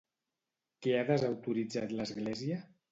[0.85, 2.63] Què ha desautoritzat l'Església?